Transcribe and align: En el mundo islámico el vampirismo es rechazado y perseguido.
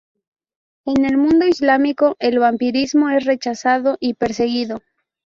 En 0.85 1.05
el 1.05 1.15
mundo 1.15 1.45
islámico 1.47 2.15
el 2.17 2.39
vampirismo 2.39 3.11
es 3.11 3.23
rechazado 3.23 3.97
y 3.99 4.15
perseguido. 4.15 4.81